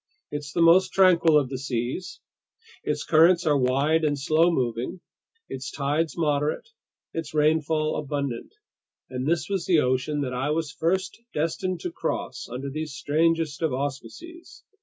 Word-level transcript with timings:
It's 0.31 0.51
the 0.51 0.63
most 0.63 0.93
tranquil 0.93 1.37
of 1.37 1.49
the 1.49 1.59
seas; 1.59 2.21
its 2.83 3.03
currents 3.03 3.45
are 3.45 3.55
wide 3.55 4.03
and 4.03 4.17
slow 4.17 4.49
moving, 4.49 4.99
its 5.47 5.69
tides 5.69 6.17
moderate, 6.17 6.67
its 7.13 7.35
rainfall 7.35 7.97
abundant. 7.99 8.51
And 9.11 9.27
this 9.27 9.47
was 9.47 9.67
the 9.67 9.77
ocean 9.81 10.21
that 10.21 10.33
I 10.33 10.49
was 10.49 10.71
first 10.71 11.21
destined 11.35 11.81
to 11.81 11.91
cross 11.91 12.49
under 12.49 12.71
these 12.71 12.93
strangest 12.95 13.61
of 13.61 13.73
auspices. 13.75 14.63